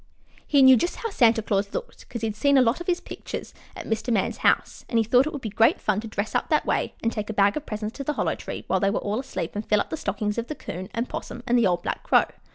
He 0.47 0.63
knew 0.63 0.77
just 0.77 0.95
how 0.95 1.11
Santa 1.11 1.43
Claus 1.43 1.75
looked, 1.75 2.09
'cause 2.09 2.23
he'd 2.23 2.35
seen 2.35 2.55
lots 2.55 2.81
of 2.81 2.87
his 2.87 2.99
pictures 2.99 3.53
at 3.75 3.85
Mr. 3.85 4.11
Man's 4.11 4.37
house, 4.37 4.83
and 4.89 4.97
he 4.97 5.03
thought 5.03 5.27
it 5.27 5.31
would 5.31 5.43
be 5.43 5.51
great 5.51 5.79
fun 5.79 5.99
to 6.01 6.07
dress 6.07 6.33
up 6.33 6.49
that 6.49 6.65
way 6.65 6.95
and 7.03 7.11
take 7.11 7.29
a 7.29 7.33
bag 7.35 7.55
of 7.55 7.67
presents 7.67 7.97
to 7.97 8.03
the 8.03 8.13
Hollow 8.13 8.33
Tree 8.33 8.63
while 8.65 8.79
they 8.79 8.89
were 8.89 8.97
all 8.97 9.19
asleep 9.19 9.51
and 9.55 9.63
fill 9.63 9.79
up 9.79 9.91
the 9.91 9.97
stockings 9.97 10.39
of 10.39 10.47
the 10.47 10.55
'Coon 10.55 10.89
and 10.95 11.07
'Possum 11.07 11.43
and 11.45 11.55
the 11.55 11.67
old 11.67 11.83
black 11.83 12.01
Crow. 12.01 12.23